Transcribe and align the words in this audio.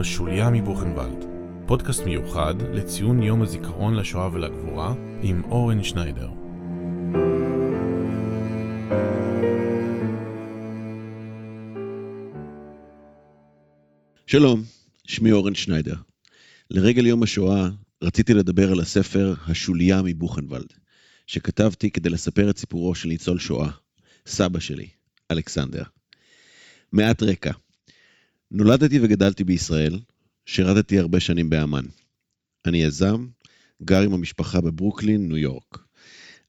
השוליה 0.00 0.50
מבוכנוולד, 0.50 1.24
פודקאסט 1.66 2.02
מיוחד 2.04 2.54
לציון 2.72 3.22
יום 3.22 3.42
הזיכרון 3.42 3.94
לשואה 3.94 4.32
ולגבורה 4.32 4.94
עם 5.22 5.44
אורן 5.44 5.82
שניידר. 5.82 6.30
שלום, 14.26 14.62
שמי 15.06 15.32
אורן 15.32 15.54
שניידר. 15.54 15.96
לרגל 16.70 17.06
יום 17.06 17.22
השואה 17.22 17.68
רציתי 18.02 18.34
לדבר 18.34 18.72
על 18.72 18.80
הספר 18.80 19.34
השוליה 19.46 20.02
מבוכנוולד, 20.02 20.72
שכתבתי 21.26 21.90
כדי 21.90 22.10
לספר 22.10 22.50
את 22.50 22.58
סיפורו 22.58 22.94
של 22.94 23.08
ניצול 23.08 23.38
שואה, 23.38 23.70
סבא 24.26 24.60
שלי, 24.60 24.88
אלכסנדר. 25.30 25.82
מעט 26.92 27.22
רקע. 27.22 27.52
נולדתי 28.50 28.98
וגדלתי 29.02 29.44
בישראל, 29.44 30.00
שירתתי 30.46 30.98
הרבה 30.98 31.20
שנים 31.20 31.50
באמ"ן. 31.50 31.84
אני 32.66 32.82
יזם, 32.82 33.26
גר 33.82 34.00
עם 34.00 34.12
המשפחה 34.12 34.60
בברוקלין, 34.60 35.28
ניו 35.28 35.36
יורק. 35.36 35.78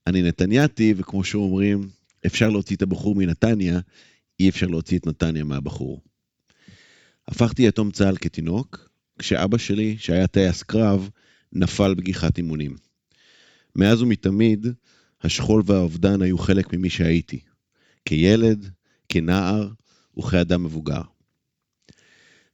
אני 0.06 0.22
נתניאתי, 0.22 0.94
וכמו 0.96 1.24
שאומרים, 1.24 1.88
אפשר 2.26 2.50
להוציא 2.50 2.76
את 2.76 2.82
הבחור 2.82 3.14
מנתניה, 3.14 3.80
אי 4.40 4.48
אפשר 4.48 4.66
להוציא 4.66 4.98
את 4.98 5.06
נתניה 5.06 5.44
מהבחור. 5.44 6.02
הפכתי 7.28 7.62
יתום 7.62 7.90
צה"ל 7.90 8.16
כתינוק, 8.16 8.90
כשאבא 9.18 9.58
שלי, 9.58 9.96
שהיה 9.98 10.26
טייס 10.26 10.62
קרב, 10.62 11.10
נפל 11.52 11.94
בגיחת 11.94 12.38
אימונים. 12.38 12.76
מאז 13.76 14.02
ומתמיד, 14.02 14.66
השכול 15.22 15.62
והאובדן 15.66 16.22
היו 16.22 16.38
חלק 16.38 16.74
ממי 16.74 16.90
שהייתי, 16.90 17.40
כילד, 18.04 18.70
כנער 19.08 19.68
וכאדם 20.18 20.64
מבוגר. 20.64 21.11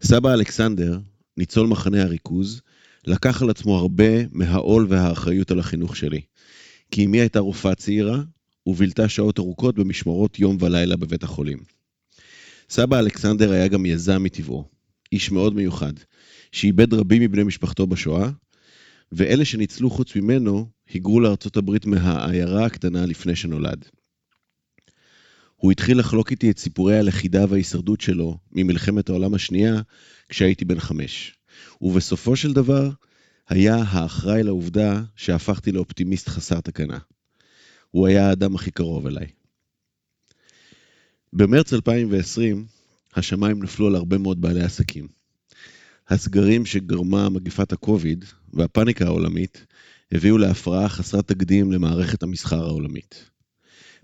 סבא 0.02 0.34
אלכסנדר, 0.34 0.98
ניצול 1.36 1.66
מחנה 1.66 2.02
הריכוז, 2.02 2.60
לקח 3.06 3.42
על 3.42 3.50
עצמו 3.50 3.76
הרבה 3.76 4.26
מהעול 4.32 4.86
והאחריות 4.88 5.50
על 5.50 5.58
החינוך 5.58 5.96
שלי. 5.96 6.20
כי 6.90 7.04
אמי 7.06 7.20
הייתה 7.20 7.38
רופאה 7.38 7.74
צעירה, 7.74 8.22
ובילתה 8.66 9.08
שעות 9.08 9.38
ארוכות 9.38 9.74
במשמרות 9.74 10.38
יום 10.38 10.56
ולילה 10.60 10.96
בבית 10.96 11.22
החולים. 11.22 11.58
סבא 12.70 12.98
אלכסנדר 12.98 13.52
היה 13.52 13.68
גם 13.68 13.86
יזם 13.86 14.22
מטבעו, 14.22 14.64
איש 15.12 15.30
מאוד 15.30 15.54
מיוחד, 15.54 15.92
שאיבד 16.52 16.94
רבים 16.94 17.22
מבני 17.22 17.42
משפחתו 17.42 17.86
בשואה, 17.86 18.30
ואלה 19.12 19.44
שניצלו 19.44 19.90
חוץ 19.90 20.16
ממנו, 20.16 20.66
היגרו 20.88 21.20
לארצות 21.20 21.56
הברית 21.56 21.86
מהעיירה 21.86 22.66
הקטנה 22.66 23.06
לפני 23.06 23.36
שנולד. 23.36 23.84
הוא 25.58 25.72
התחיל 25.72 25.98
לחלוק 25.98 26.30
איתי 26.30 26.50
את 26.50 26.58
סיפורי 26.58 26.98
הלכידה 26.98 27.44
וההישרדות 27.48 28.00
שלו 28.00 28.38
ממלחמת 28.52 29.08
העולם 29.08 29.34
השנייה 29.34 29.80
כשהייתי 30.28 30.64
בן 30.64 30.80
חמש. 30.80 31.34
ובסופו 31.80 32.36
של 32.36 32.52
דבר, 32.52 32.90
היה 33.48 33.76
האחראי 33.76 34.42
לעובדה 34.42 35.02
שהפכתי 35.16 35.72
לאופטימיסט 35.72 36.28
חסר 36.28 36.60
תקנה. 36.60 36.98
הוא 37.90 38.06
היה 38.06 38.28
האדם 38.28 38.54
הכי 38.54 38.70
קרוב 38.70 39.06
אליי. 39.06 39.26
במרץ 41.32 41.72
2020, 41.72 42.66
השמיים 43.14 43.62
נפלו 43.62 43.86
על 43.86 43.94
הרבה 43.94 44.18
מאוד 44.18 44.40
בעלי 44.40 44.62
עסקים. 44.62 45.08
הסגרים 46.08 46.66
שגרמה 46.66 47.28
מגפת 47.28 47.72
הקוביד 47.72 48.24
והפאניקה 48.52 49.04
העולמית 49.04 49.66
הביאו 50.12 50.38
להפרעה 50.38 50.88
חסרת 50.88 51.28
תקדים 51.28 51.72
למערכת 51.72 52.22
המסחר 52.22 52.64
העולמית. 52.64 53.30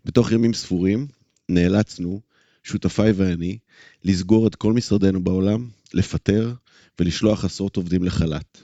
בתוך 0.04 0.32
ימים 0.32 0.54
ספורים 0.54 1.06
נאלצנו, 1.48 2.20
שותפיי 2.62 3.12
ואני, 3.12 3.58
לסגור 4.04 4.46
את 4.46 4.54
כל 4.54 4.72
משרדינו 4.72 5.24
בעולם, 5.24 5.68
לפטר 5.94 6.54
ולשלוח 6.98 7.44
עשרות 7.44 7.76
עובדים 7.76 8.04
לחל"ת. 8.04 8.58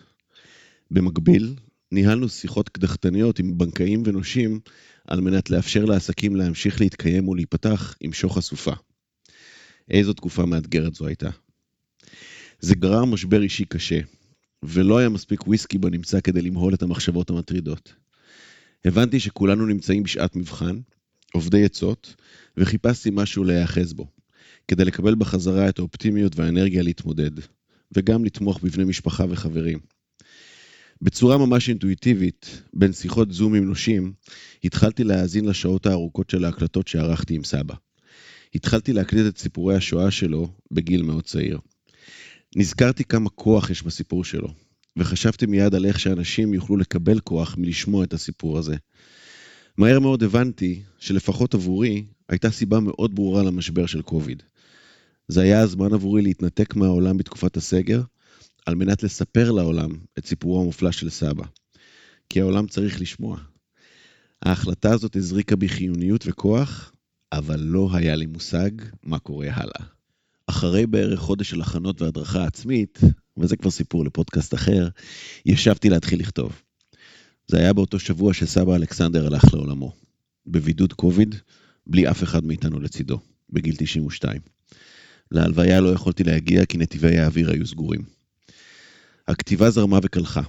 במקביל, 0.90 1.54
ניהלנו 1.92 2.28
שיחות 2.28 2.68
קדחתניות 2.68 3.38
עם 3.38 3.58
בנקאים 3.58 4.02
ונושים 4.06 4.60
על 5.04 5.20
מנת 5.20 5.50
לאפשר 5.50 5.84
לעסקים 5.84 6.36
להמשיך 6.36 6.80
להתקיים 6.80 7.28
ולהיפתח 7.28 7.96
עם 8.00 8.12
שוך 8.12 8.38
אסופה. 8.38 8.72
איזו 9.90 10.12
תקופה 10.12 10.46
מאתגרת 10.46 10.94
זו 10.94 11.06
הייתה. 11.06 11.30
זה 12.60 12.74
גרר 12.74 13.04
משבר 13.04 13.42
אישי 13.42 13.64
קשה, 13.64 14.00
ולא 14.62 14.98
היה 14.98 15.08
מספיק 15.08 15.46
וויסקי 15.46 15.78
בנמצא 15.78 16.20
כדי 16.20 16.42
למהול 16.42 16.74
את 16.74 16.82
המחשבות 16.82 17.30
המטרידות. 17.30 17.94
הבנתי 18.84 19.20
שכולנו 19.20 19.66
נמצאים 19.66 20.02
בשעת 20.02 20.36
מבחן, 20.36 20.80
עובדי 21.34 21.64
עצות, 21.64 22.14
וחיפשתי 22.56 23.10
משהו 23.12 23.44
להיאחז 23.44 23.92
בו, 23.92 24.06
כדי 24.68 24.84
לקבל 24.84 25.14
בחזרה 25.14 25.68
את 25.68 25.78
האופטימיות 25.78 26.38
והאנרגיה 26.38 26.82
להתמודד, 26.82 27.30
וגם 27.92 28.24
לתמוך 28.24 28.60
בבני 28.62 28.84
משפחה 28.84 29.24
וחברים. 29.28 29.78
בצורה 31.02 31.38
ממש 31.38 31.68
אינטואיטיבית, 31.68 32.62
בין 32.74 32.92
שיחות 32.92 33.32
זום 33.32 33.54
עם 33.54 33.64
נושים, 33.64 34.12
התחלתי 34.64 35.04
להאזין 35.04 35.44
לשעות 35.44 35.86
הארוכות 35.86 36.30
של 36.30 36.44
ההקלטות 36.44 36.88
שערכתי 36.88 37.34
עם 37.34 37.44
סבא. 37.44 37.74
התחלתי 38.54 38.92
להקליט 38.92 39.26
את 39.26 39.38
סיפורי 39.38 39.76
השואה 39.76 40.10
שלו 40.10 40.48
בגיל 40.70 41.02
מאוד 41.02 41.24
צעיר. 41.24 41.58
נזכרתי 42.56 43.04
כמה 43.04 43.30
כוח 43.30 43.70
יש 43.70 43.82
בסיפור 43.82 44.24
שלו, 44.24 44.48
וחשבתי 44.96 45.46
מיד 45.46 45.74
על 45.74 45.86
איך 45.86 46.00
שאנשים 46.00 46.54
יוכלו 46.54 46.76
לקבל 46.76 47.20
כוח 47.20 47.56
מלשמוע 47.58 48.04
את 48.04 48.12
הסיפור 48.12 48.58
הזה. 48.58 48.76
מהר 49.76 50.00
מאוד 50.00 50.22
הבנתי 50.22 50.82
שלפחות 50.98 51.54
עבורי 51.54 52.04
הייתה 52.28 52.50
סיבה 52.50 52.80
מאוד 52.80 53.14
ברורה 53.14 53.42
למשבר 53.42 53.86
של 53.86 54.02
קוביד. 54.02 54.42
זה 55.28 55.40
היה 55.40 55.60
הזמן 55.60 55.92
עבורי 55.94 56.22
להתנתק 56.22 56.76
מהעולם 56.76 57.16
בתקופת 57.16 57.56
הסגר, 57.56 58.02
על 58.66 58.74
מנת 58.74 59.02
לספר 59.02 59.50
לעולם 59.50 59.90
את 60.18 60.26
סיפורו 60.26 60.62
המופלא 60.62 60.92
של 60.92 61.10
סבא. 61.10 61.44
כי 62.28 62.40
העולם 62.40 62.66
צריך 62.66 63.00
לשמוע. 63.00 63.38
ההחלטה 64.42 64.92
הזאת 64.92 65.16
הזריקה 65.16 65.56
בי 65.56 65.68
חיוניות 65.68 66.24
וכוח, 66.26 66.92
אבל 67.32 67.60
לא 67.60 67.88
היה 67.92 68.16
לי 68.16 68.26
מושג 68.26 68.70
מה 69.02 69.18
קורה 69.18 69.48
הלאה. 69.50 69.86
אחרי 70.46 70.86
בערך 70.86 71.20
חודש 71.20 71.50
של 71.50 71.60
הכנות 71.60 72.02
והדרכה 72.02 72.44
עצמית, 72.44 73.00
וזה 73.36 73.56
כבר 73.56 73.70
סיפור 73.70 74.04
לפודקאסט 74.04 74.54
אחר, 74.54 74.88
ישבתי 75.46 75.90
להתחיל 75.90 76.20
לכתוב. 76.20 76.62
זה 77.50 77.58
היה 77.58 77.72
באותו 77.72 77.98
שבוע 77.98 78.34
שסבא 78.34 78.76
אלכסנדר 78.76 79.26
הלך 79.26 79.54
לעולמו. 79.54 79.92
בבידוד 80.46 80.92
קוביד, 80.92 81.34
בלי 81.86 82.10
אף 82.10 82.22
אחד 82.22 82.44
מאיתנו 82.44 82.80
לצידו, 82.80 83.20
בגיל 83.50 83.74
92. 83.78 84.40
להלוויה 85.30 85.80
לא 85.80 85.88
יכולתי 85.88 86.24
להגיע 86.24 86.66
כי 86.66 86.78
נתיבי 86.78 87.18
האוויר 87.18 87.50
היו 87.50 87.66
סגורים. 87.66 88.00
הכתיבה 89.28 89.70
זרמה 89.70 89.98
וקלחה. 90.02 90.42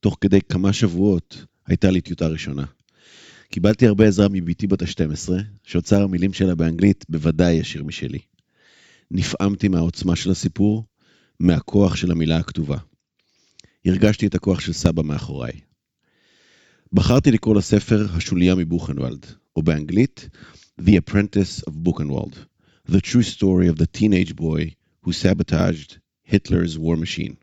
תוך 0.00 0.16
כדי 0.20 0.40
כמה 0.40 0.72
שבועות 0.72 1.44
הייתה 1.66 1.90
לי 1.90 2.00
טיוטה 2.00 2.26
ראשונה. 2.26 2.64
קיבלתי 3.50 3.86
הרבה 3.86 4.06
עזרה 4.06 4.28
מבתי 4.30 4.66
בת 4.66 4.82
ה-12, 4.82 5.32
שאוצר 5.64 6.02
המילים 6.02 6.32
שלה 6.32 6.54
באנגלית 6.54 7.04
בוודאי 7.08 7.52
ישיר 7.52 7.84
משלי. 7.84 8.20
נפעמתי 9.10 9.68
מהעוצמה 9.68 10.16
של 10.16 10.30
הסיפור, 10.30 10.84
מהכוח 11.40 11.96
של 11.96 12.10
המילה 12.10 12.36
הכתובה. 12.36 12.78
הרגשתי 13.86 14.26
את 14.26 14.34
הכוח 14.34 14.60
של 14.60 14.72
סבא 14.72 15.02
מאחוריי. 15.02 15.73
בחרתי 16.94 17.30
לקרוא 17.30 17.54
לספר 17.54 18.06
השוליה 18.14 18.54
מבוכנוולד, 18.54 19.26
או 19.56 19.62
באנגלית 19.62 20.28
The 20.80 20.90
Apprentice 20.90 21.70
of 21.70 21.72
Buchenwald, 21.88 22.34
The 22.90 23.00
True 23.00 23.24
Story 23.36 23.68
of 23.68 23.78
the 23.78 23.98
Teenage 23.98 24.36
Boy 24.36 24.74
who 25.02 25.12
Sabotaged 25.12 25.98
Hitler's 26.32 26.78
War 26.78 26.96
Machine. 26.96 27.34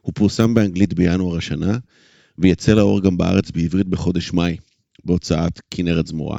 הוא 0.00 0.12
פורסם 0.14 0.54
באנגלית 0.54 0.94
בינואר 0.94 1.36
השנה, 1.36 1.78
ויצא 2.38 2.72
לאור 2.72 3.00
גם 3.02 3.16
בארץ 3.16 3.50
בעברית 3.50 3.86
בחודש 3.86 4.32
מאי, 4.32 4.56
בהוצאת 5.04 5.60
כנרת 5.70 6.06
זמורה. 6.06 6.38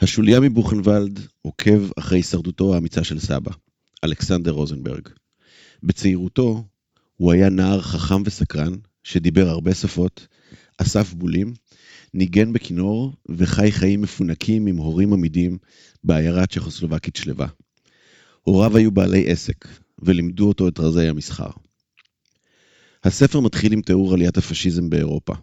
השוליה 0.00 0.40
מבוכנוולד 0.40 1.20
עוקב 1.42 1.90
אחרי 1.98 2.18
הישרדותו 2.18 2.74
האמיצה 2.74 3.04
של 3.04 3.18
סבא, 3.18 3.50
אלכסנדר 4.04 4.50
רוזנברג. 4.50 5.08
בצעירותו 5.82 6.64
הוא 7.16 7.32
היה 7.32 7.48
נער 7.48 7.80
חכם 7.80 8.22
וסקרן, 8.26 8.72
שדיבר 9.02 9.48
הרבה 9.48 9.74
שפות, 9.74 10.26
אסף 10.78 11.12
בולים, 11.12 11.54
ניגן 12.14 12.52
בכינור 12.52 13.12
וחי 13.28 13.72
חיים 13.72 14.02
מפונקים 14.02 14.66
עם 14.66 14.76
הורים 14.76 15.12
עמידים 15.12 15.58
בעיירה 16.04 16.46
צ'כוסלובקית 16.46 17.16
שלווה. 17.16 17.46
הוריו 18.42 18.76
היו 18.76 18.90
בעלי 18.90 19.30
עסק, 19.30 19.68
ולימדו 19.98 20.48
אותו 20.48 20.68
את 20.68 20.80
רזי 20.80 21.08
המסחר. 21.08 21.50
הספר 23.04 23.40
מתחיל 23.40 23.72
עם 23.72 23.82
תיאור 23.82 24.14
עליית 24.14 24.36
הפשיזם 24.36 24.90
באירופה, 24.90 25.34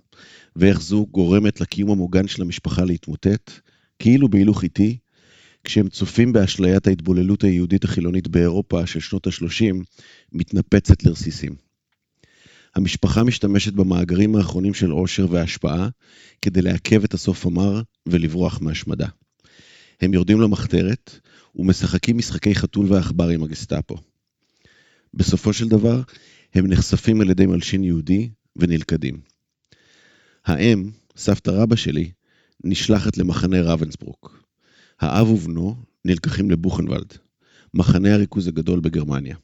ואיך 0.55 0.81
זו 0.81 1.05
גורמת 1.11 1.61
לקיום 1.61 1.91
המוגן 1.91 2.27
של 2.27 2.41
המשפחה 2.41 2.85
להתמוטט, 2.85 3.51
כאילו 3.99 4.29
בהילוך 4.29 4.63
איטי, 4.63 4.97
כשהם 5.63 5.89
צופים 5.89 6.33
באשליית 6.33 6.87
ההתבוללות 6.87 7.43
היהודית 7.43 7.83
החילונית 7.83 8.27
באירופה 8.27 8.85
של 8.85 8.99
שנות 8.99 9.27
ה-30, 9.27 9.75
מתנפצת 10.31 11.03
לרסיסים. 11.03 11.68
המשפחה 12.79 13.23
משתמשת 13.23 13.73
במאגרים 13.73 14.35
האחרונים 14.35 14.73
של 14.73 14.91
עושר 14.91 15.25
והשפעה 15.29 15.89
כדי 16.41 16.61
לעכב 16.61 17.03
את 17.03 17.13
הסוף 17.13 17.45
המר 17.45 17.81
ולברוח 18.05 18.61
מהשמדה. 18.61 19.07
הם 20.01 20.13
יורדים 20.13 20.41
למחתרת 20.41 21.19
ומשחקים 21.55 22.17
משחקי 22.17 22.55
חתול 22.55 22.85
ועכבר 22.93 23.29
עם 23.29 23.43
הגסטאפו. 23.43 23.97
בסופו 25.13 25.53
של 25.53 25.67
דבר, 25.67 26.01
הם 26.53 26.67
נחשפים 26.67 27.21
על 27.21 27.29
ידי 27.29 27.45
מלשין 27.45 27.83
יהודי 27.83 28.29
ונלכדים. 28.55 29.19
האם, 30.45 30.89
סבתא 31.17 31.49
רבא 31.49 31.75
שלי, 31.75 32.11
נשלחת 32.63 33.17
למחנה 33.17 33.73
ravensbrück. 33.73 34.29
האב 34.99 35.29
ובנו 35.29 35.75
נלקחים 36.05 36.51
לבוכנוולד, 36.51 37.13
מחנה 37.73 38.13
הריכוז 38.13 38.47
הגדול 38.47 38.79
בגרמניה. 38.79 39.35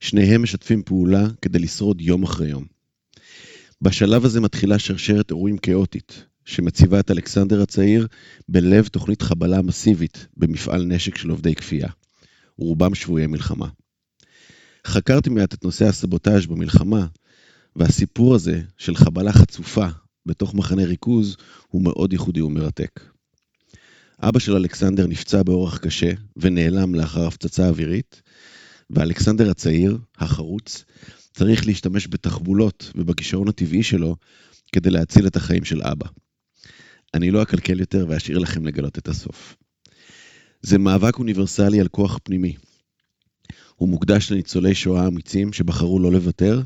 שניהם 0.00 0.42
משתפים 0.42 0.82
פעולה 0.82 1.26
כדי 1.42 1.58
לשרוד 1.58 2.00
יום 2.00 2.22
אחרי 2.22 2.48
יום. 2.48 2.64
בשלב 3.82 4.24
הזה 4.24 4.40
מתחילה 4.40 4.78
שרשרת 4.78 5.30
אירועים 5.30 5.58
כאוטית, 5.58 6.24
שמציבה 6.44 7.00
את 7.00 7.10
אלכסנדר 7.10 7.62
הצעיר 7.62 8.06
בלב 8.48 8.86
תוכנית 8.86 9.22
חבלה 9.22 9.62
מסיבית 9.62 10.26
במפעל 10.36 10.84
נשק 10.84 11.16
של 11.16 11.30
עובדי 11.30 11.54
כפייה, 11.54 11.88
רובם 12.56 12.94
שבויי 12.94 13.26
מלחמה. 13.26 13.68
חקרתי 14.86 15.30
מעט 15.30 15.54
את 15.54 15.64
נושא 15.64 15.84
הסבוטאז' 15.84 16.46
במלחמה, 16.46 17.06
והסיפור 17.76 18.34
הזה 18.34 18.62
של 18.78 18.96
חבלה 18.96 19.32
חצופה 19.32 19.86
בתוך 20.26 20.54
מחנה 20.54 20.84
ריכוז 20.84 21.36
הוא 21.68 21.82
מאוד 21.82 22.12
ייחודי 22.12 22.40
ומרתק. 22.40 23.00
אבא 24.22 24.38
של 24.38 24.56
אלכסנדר 24.56 25.06
נפצע 25.06 25.42
באורח 25.42 25.78
קשה 25.78 26.10
ונעלם 26.36 26.94
לאחר 26.94 27.26
הפצצה 27.26 27.68
אווירית, 27.68 28.22
ואלכסנדר 28.90 29.50
הצעיר, 29.50 29.98
החרוץ, 30.18 30.84
צריך 31.32 31.66
להשתמש 31.66 32.08
בתחבולות 32.10 32.92
ובכישרון 32.94 33.48
הטבעי 33.48 33.82
שלו 33.82 34.16
כדי 34.72 34.90
להציל 34.90 35.26
את 35.26 35.36
החיים 35.36 35.64
של 35.64 35.82
אבא. 35.82 36.06
אני 37.14 37.30
לא 37.30 37.42
אקלקל 37.42 37.80
יותר 37.80 38.06
ואשאיר 38.08 38.38
לכם 38.38 38.66
לגלות 38.66 38.98
את 38.98 39.08
הסוף. 39.08 39.56
זה 40.62 40.78
מאבק 40.78 41.18
אוניברסלי 41.18 41.80
על 41.80 41.88
כוח 41.88 42.18
פנימי. 42.22 42.56
הוא 43.76 43.88
מוקדש 43.88 44.32
לניצולי 44.32 44.74
שואה 44.74 45.06
אמיצים 45.06 45.52
שבחרו 45.52 45.98
לא 45.98 46.12
לוותר, 46.12 46.62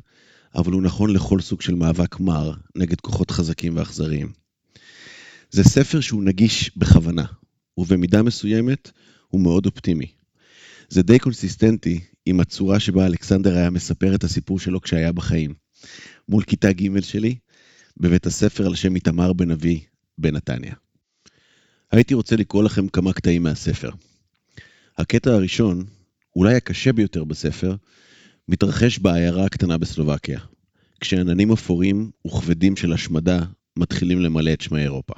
אבל 0.54 0.72
הוא 0.72 0.82
נכון 0.82 1.12
לכל 1.12 1.40
סוג 1.40 1.60
של 1.60 1.74
מאבק 1.74 2.20
מר 2.20 2.52
נגד 2.76 3.00
כוחות 3.00 3.30
חזקים 3.30 3.76
ואכזריים. 3.76 4.32
זה 5.50 5.64
ספר 5.64 6.00
שהוא 6.00 6.24
נגיש 6.24 6.76
בכוונה, 6.76 7.24
ובמידה 7.78 8.22
מסוימת 8.22 8.90
הוא 9.28 9.40
מאוד 9.40 9.66
אופטימי. 9.66 10.21
זה 10.92 11.02
די 11.02 11.18
קונסיסטנטי 11.18 12.00
עם 12.26 12.40
הצורה 12.40 12.80
שבה 12.80 13.06
אלכסנדר 13.06 13.56
היה 13.56 13.70
מספר 13.70 14.14
את 14.14 14.24
הסיפור 14.24 14.58
שלו 14.58 14.80
כשהיה 14.80 15.12
בחיים. 15.12 15.54
מול 16.28 16.42
כיתה 16.42 16.72
ג' 16.72 17.00
שלי, 17.00 17.36
בבית 17.96 18.26
הספר 18.26 18.66
על 18.66 18.74
שם 18.74 18.94
איתמר 18.94 19.32
בן 19.32 19.50
אבי 19.50 19.84
בנתניה. 20.18 20.74
הייתי 21.92 22.14
רוצה 22.14 22.36
לקרוא 22.36 22.62
לכם 22.62 22.88
כמה 22.88 23.12
קטעים 23.12 23.42
מהספר. 23.42 23.90
הקטע 24.98 25.30
הראשון, 25.30 25.84
אולי 26.36 26.54
הקשה 26.54 26.92
ביותר 26.92 27.24
בספר, 27.24 27.74
מתרחש 28.48 28.98
בעיירה 28.98 29.44
הקטנה 29.44 29.78
בסלובקיה, 29.78 30.40
כשעננים 31.00 31.52
אפורים 31.52 32.10
וכבדים 32.26 32.76
של 32.76 32.92
השמדה 32.92 33.44
מתחילים 33.76 34.20
למלא 34.20 34.52
את 34.52 34.60
שמי 34.60 34.82
אירופה. 34.82 35.14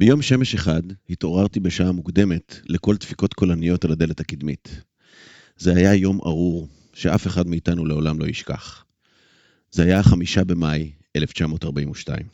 ביום 0.00 0.22
שמש 0.22 0.54
אחד 0.54 0.82
התעוררתי 1.10 1.60
בשעה 1.60 1.92
מוקדמת 1.92 2.60
לכל 2.66 2.96
דפיקות 2.96 3.34
קולניות 3.34 3.84
על 3.84 3.92
הדלת 3.92 4.20
הקדמית. 4.20 4.80
זה 5.56 5.76
היה 5.76 5.94
יום 5.94 6.20
ארור 6.20 6.68
שאף 6.94 7.26
אחד 7.26 7.46
מאיתנו 7.46 7.84
לעולם 7.84 8.18
לא 8.18 8.26
ישכח. 8.26 8.84
זה 9.70 9.82
היה 9.82 9.98
החמישה 9.98 10.44
במאי 10.44 10.92
1942. 11.16 12.26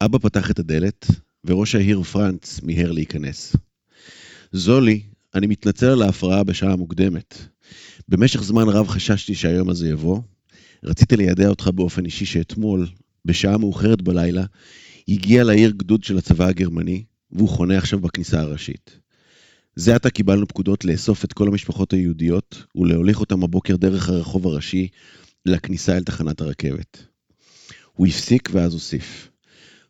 אבא 0.00 0.18
פתח 0.18 0.50
את 0.50 0.58
הדלת, 0.58 1.06
וראש 1.44 1.74
העיר 1.74 2.02
פרנץ 2.02 2.60
מיהר 2.62 2.92
להיכנס. 2.92 3.56
זולי, 4.52 5.02
אני 5.34 5.46
מתנצל 5.46 5.86
על 5.86 6.02
ההפרעה 6.02 6.44
בשעה 6.44 6.76
מוקדמת. 6.76 7.38
במשך 8.08 8.42
זמן 8.42 8.68
רב 8.68 8.88
חששתי 8.88 9.34
שהיום 9.34 9.68
הזה 9.68 9.88
יבוא. 9.88 10.20
רציתי 10.84 11.16
לידע 11.16 11.48
אותך 11.48 11.68
באופן 11.74 12.04
אישי 12.04 12.24
שאתמול, 12.24 12.86
בשעה 13.24 13.58
מאוחרת 13.58 14.02
בלילה, 14.02 14.44
הגיע 15.08 15.44
לעיר 15.44 15.70
גדוד 15.70 16.04
של 16.04 16.18
הצבא 16.18 16.46
הגרמני, 16.46 17.04
והוא 17.32 17.48
חונה 17.48 17.78
עכשיו 17.78 18.00
בכניסה 18.00 18.40
הראשית. 18.40 19.00
זה 19.76 19.94
עתה 19.94 20.10
קיבלנו 20.10 20.48
פקודות 20.48 20.84
לאסוף 20.84 21.24
את 21.24 21.32
כל 21.32 21.48
המשפחות 21.48 21.92
היהודיות 21.92 22.64
ולהוליך 22.76 23.20
אותם 23.20 23.44
הבוקר 23.44 23.76
דרך 23.76 24.08
הרחוב 24.08 24.46
הראשי 24.46 24.88
לכניסה 25.46 25.96
אל 25.96 26.02
תחנת 26.02 26.40
הרכבת. 26.40 27.06
הוא 27.92 28.06
הפסיק 28.06 28.48
ואז 28.52 28.74
הוסיף. 28.74 29.30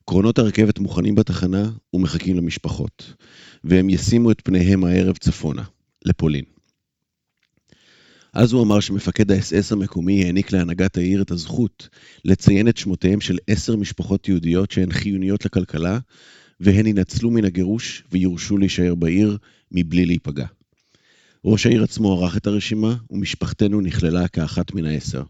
קרונות 0.05 0.39
הרכבת 0.39 0.79
מוכנים 0.79 1.15
בתחנה 1.15 1.71
ומחכים 1.95 2.37
למשפחות, 2.37 3.15
והם 3.65 3.91
ישימו 3.91 4.31
את 4.31 4.41
פניהם 4.45 4.85
הערב 4.85 5.17
צפונה, 5.17 5.65
לפולין. 6.05 6.58
אז 8.39 8.53
הוא 8.53 8.63
אמר 8.63 8.81
שמפקד 8.81 9.31
האס-אס 9.31 9.73
המקומי 9.73 10.25
העניק 10.25 10.53
להנהגת 10.53 10.97
העיר 10.97 11.23
את 11.23 11.31
הזכות 11.31 11.89
לציין 12.25 12.69
את 12.69 12.77
שמותיהם 12.77 13.21
של 13.21 13.39
עשר 13.47 13.77
משפחות 13.77 14.29
יהודיות 14.29 14.71
שהן 14.71 14.93
חיוניות 14.93 15.45
לכלכלה, 15.45 15.99
והן 16.61 16.87
ינצלו 16.87 17.31
מן 17.31 17.45
הגירוש 17.45 18.05
ויורשו 18.13 18.59
להישאר 18.59 18.95
בעיר 18.95 19.39
מבלי 19.73 20.07
להיפגע. 20.07 20.47
ראש 21.45 21.67
העיר 21.67 21.85
עצמו 21.85 22.13
ערך 22.13 22.37
את 22.37 22.47
הרשימה, 22.47 22.97
ומשפחתנו 23.11 23.81
נכללה 23.81 24.29
כאחת 24.29 24.75
מן 24.75 24.85
העשר. 24.85 25.23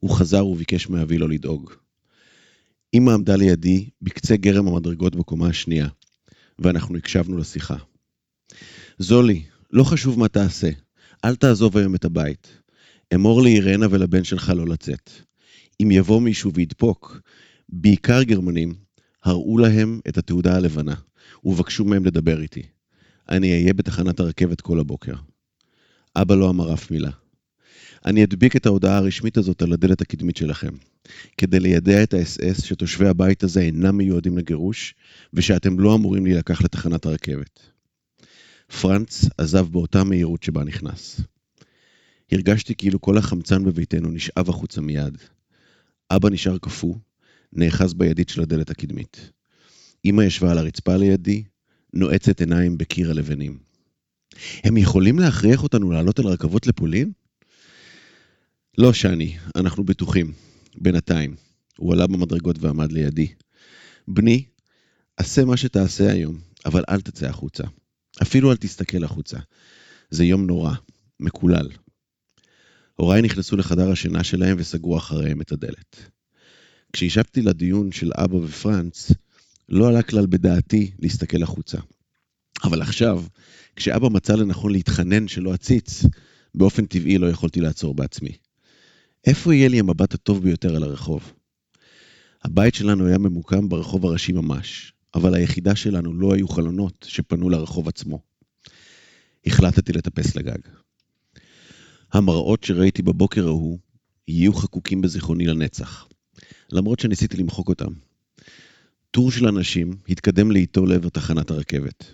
הוא 0.00 0.10
חזר 0.10 0.46
וביקש 0.46 0.88
מאבי 0.88 1.18
לא 1.18 1.28
לדאוג. 1.28 1.72
אמא 2.94 3.10
עמדה 3.10 3.36
לידי 3.36 3.88
בקצה 4.02 4.36
גרם 4.36 4.68
המדרגות 4.68 5.16
בקומה 5.16 5.48
השנייה, 5.48 5.88
ואנחנו 6.58 6.96
הקשבנו 6.96 7.38
לשיחה. 7.38 7.76
זולי, 8.98 9.42
לא 9.70 9.84
חשוב 9.84 10.18
מה 10.18 10.28
תעשה, 10.28 10.70
אל 11.24 11.36
תעזוב 11.36 11.76
היום 11.76 11.94
את 11.94 12.04
הבית. 12.04 12.48
אמור 13.14 13.42
לאירנה 13.42 13.86
ולבן 13.90 14.24
שלך 14.24 14.52
לא 14.56 14.66
לצאת. 14.66 15.10
אם 15.82 15.90
יבוא 15.90 16.20
מישהו 16.20 16.52
וידפוק, 16.54 17.20
בעיקר 17.68 18.22
גרמנים, 18.22 18.74
הראו 19.24 19.58
להם 19.58 20.00
את 20.08 20.18
התעודה 20.18 20.56
הלבנה, 20.56 20.94
ובקשו 21.44 21.84
מהם 21.84 22.04
לדבר 22.04 22.40
איתי. 22.40 22.62
אני 23.28 23.52
אהיה 23.52 23.74
בתחנת 23.74 24.20
הרכבת 24.20 24.60
כל 24.60 24.80
הבוקר. 24.80 25.14
אבא 26.16 26.34
לא 26.34 26.50
אמר 26.50 26.74
אף 26.74 26.90
מילה. 26.90 27.10
אני 28.06 28.24
אדביק 28.24 28.56
את 28.56 28.66
ההודעה 28.66 28.96
הרשמית 28.96 29.36
הזאת 29.36 29.62
על 29.62 29.72
הדלת 29.72 30.00
הקדמית 30.00 30.36
שלכם, 30.36 30.72
כדי 31.38 31.60
לידע 31.60 32.02
את 32.02 32.14
האס-אס 32.14 32.64
שתושבי 32.64 33.08
הבית 33.08 33.42
הזה 33.42 33.60
אינם 33.60 33.96
מיועדים 33.96 34.38
לגירוש, 34.38 34.94
ושאתם 35.34 35.80
לא 35.80 35.94
אמורים 35.94 36.26
להילקח 36.26 36.62
לתחנת 36.62 37.06
הרכבת. 37.06 37.69
פרנץ 38.70 39.24
עזב 39.38 39.66
באותה 39.72 40.04
מהירות 40.04 40.42
שבה 40.42 40.64
נכנס. 40.64 41.20
הרגשתי 42.32 42.74
כאילו 42.74 43.00
כל 43.00 43.18
החמצן 43.18 43.64
בביתנו 43.64 44.10
נשאב 44.10 44.48
החוצה 44.48 44.80
מיד. 44.80 45.18
אבא 46.10 46.30
נשאר 46.30 46.58
קפוא, 46.58 46.94
נאחז 47.52 47.94
בידית 47.94 48.28
של 48.28 48.42
הדלת 48.42 48.70
הקדמית. 48.70 49.30
אמא 50.04 50.22
ישבה 50.22 50.50
על 50.50 50.58
הרצפה 50.58 50.96
לידי, 50.96 51.44
נועצת 51.92 52.40
עיניים 52.40 52.78
בקיר 52.78 53.10
הלבנים. 53.10 53.58
הם 54.64 54.76
יכולים 54.76 55.18
להכריח 55.18 55.62
אותנו 55.62 55.90
לעלות 55.90 56.18
על 56.18 56.26
רכבות 56.26 56.66
לפולין? 56.66 57.12
לא, 58.78 58.92
שני, 58.92 59.36
אנחנו 59.56 59.84
בטוחים. 59.84 60.32
בינתיים. 60.78 61.36
הוא 61.78 61.92
עלה 61.92 62.06
במדרגות 62.06 62.56
ועמד 62.60 62.92
לידי. 62.92 63.28
בני, 64.08 64.44
עשה 65.16 65.44
מה 65.44 65.56
שתעשה 65.56 66.12
היום, 66.12 66.38
אבל 66.66 66.84
אל 66.88 67.00
תצא 67.00 67.26
החוצה. 67.28 67.64
אפילו 68.22 68.50
אל 68.50 68.56
תסתכל 68.56 69.04
החוצה. 69.04 69.38
זה 70.10 70.24
יום 70.24 70.46
נורא, 70.46 70.74
מקולל. 71.20 71.68
הוריי 72.96 73.22
נכנסו 73.22 73.56
לחדר 73.56 73.90
השינה 73.90 74.24
שלהם 74.24 74.56
וסגרו 74.58 74.98
אחריהם 74.98 75.40
את 75.40 75.52
הדלת. 75.52 75.96
כשהשבתי 76.92 77.42
לדיון 77.42 77.92
של 77.92 78.10
אבא 78.14 78.36
ופרנץ, 78.36 79.12
לא 79.68 79.88
עלה 79.88 80.02
כלל 80.02 80.26
בדעתי 80.26 80.90
להסתכל 80.98 81.42
החוצה. 81.42 81.78
אבל 82.64 82.82
עכשיו, 82.82 83.24
כשאבא 83.76 84.08
מצא 84.08 84.34
לנכון 84.34 84.72
להתחנן 84.72 85.28
שלא 85.28 85.54
אציץ, 85.54 86.04
באופן 86.54 86.86
טבעי 86.86 87.18
לא 87.18 87.26
יכולתי 87.26 87.60
לעצור 87.60 87.94
בעצמי. 87.94 88.32
איפה 89.26 89.54
יהיה 89.54 89.68
לי 89.68 89.80
המבט 89.80 90.14
הטוב 90.14 90.42
ביותר 90.42 90.76
על 90.76 90.82
הרחוב? 90.82 91.32
הבית 92.42 92.74
שלנו 92.74 93.06
היה 93.06 93.18
ממוקם 93.18 93.68
ברחוב 93.68 94.06
הראשי 94.06 94.32
ממש, 94.32 94.92
אבל 95.14 95.34
היחידה 95.34 95.76
שלנו 95.76 96.14
לא 96.14 96.34
היו 96.34 96.48
חלונות 96.48 97.06
שפנו 97.08 97.48
לרחוב 97.48 97.88
עצמו. 97.88 98.18
החלטתי 99.46 99.92
לטפס 99.92 100.36
לגג. 100.36 100.58
המראות 102.12 102.64
שראיתי 102.64 103.02
בבוקר 103.02 103.46
ההוא 103.46 103.78
יהיו 104.28 104.54
חקוקים 104.54 105.00
בזיכרוני 105.00 105.46
לנצח, 105.46 106.08
למרות 106.72 107.00
שניסיתי 107.00 107.36
למחוק 107.36 107.68
אותם. 107.68 107.92
טור 109.10 109.30
של 109.30 109.46
אנשים 109.48 109.96
התקדם 110.08 110.50
לאיתו 110.50 110.86
לעבר 110.86 111.08
תחנת 111.08 111.50
הרכבת. 111.50 112.04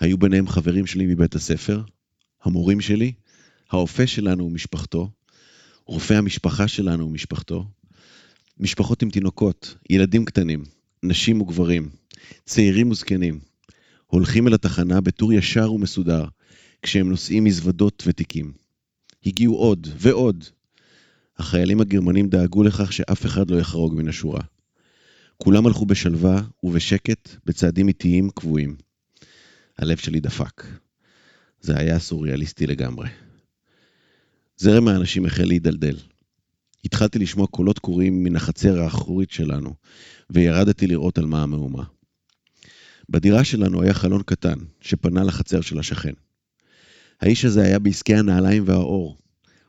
היו 0.00 0.18
ביניהם 0.18 0.48
חברים 0.48 0.86
שלי 0.86 1.06
מבית 1.06 1.34
הספר, 1.34 1.82
המורים 2.42 2.80
שלי, 2.80 3.12
האופה 3.70 4.06
שלנו 4.06 4.44
ומשפחתו, 4.44 5.10
רופא 5.86 6.14
המשפחה 6.14 6.68
שלנו 6.68 7.06
ומשפחתו, 7.06 7.66
משפחות 8.58 9.02
עם 9.02 9.10
תינוקות, 9.10 9.74
ילדים 9.90 10.24
קטנים, 10.24 10.64
נשים 11.02 11.40
וגברים, 11.40 11.90
צעירים 12.44 12.90
וזקנים, 12.90 13.40
הולכים 14.06 14.48
אל 14.48 14.54
התחנה 14.54 15.00
בטור 15.00 15.32
ישר 15.32 15.72
ומסודר, 15.72 16.24
כשהם 16.82 17.10
נושאים 17.10 17.44
מזוודות 17.44 18.02
ותיקים. 18.06 18.52
הגיעו 19.26 19.56
עוד 19.56 19.88
ועוד. 19.96 20.44
החיילים 21.38 21.80
הגרמנים 21.80 22.28
דאגו 22.28 22.62
לכך 22.62 22.92
שאף 22.92 23.26
אחד 23.26 23.50
לא 23.50 23.56
יחרוג 23.56 23.94
מן 23.94 24.08
השורה. 24.08 24.40
כולם 25.36 25.66
הלכו 25.66 25.86
בשלווה 25.86 26.42
ובשקט, 26.62 27.28
בצעדים 27.46 27.88
איטיים 27.88 28.30
קבועים. 28.30 28.76
הלב 29.78 29.96
שלי 29.96 30.20
דפק. 30.20 30.64
זה 31.60 31.78
היה 31.78 31.98
סוריאליסטי 31.98 32.66
לגמרי. 32.66 33.08
זרם 34.56 34.88
האנשים 34.88 35.26
החל 35.26 35.44
להידלדל. 35.44 35.96
התחלתי 36.84 37.18
לשמוע 37.18 37.46
קולות 37.46 37.78
קוראים 37.78 38.24
מן 38.24 38.36
החצר 38.36 38.80
האחורית 38.80 39.30
שלנו, 39.30 39.74
וירדתי 40.30 40.86
לראות 40.86 41.18
על 41.18 41.26
מה 41.26 41.42
המהומה. 41.42 41.84
בדירה 43.08 43.44
שלנו 43.44 43.82
היה 43.82 43.94
חלון 43.94 44.22
קטן, 44.22 44.58
שפנה 44.80 45.24
לחצר 45.24 45.60
של 45.60 45.78
השכן. 45.78 46.12
האיש 47.20 47.44
הזה 47.44 47.62
היה 47.62 47.78
בעסקי 47.78 48.14
הנעליים 48.14 48.62
והאור. 48.66 49.18